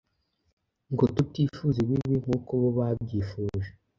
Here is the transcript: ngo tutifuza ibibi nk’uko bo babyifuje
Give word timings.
ngo 0.93 1.05
tutifuza 1.15 1.77
ibibi 1.85 2.15
nk’uko 2.23 2.51
bo 2.61 2.69
babyifuje 2.77 3.69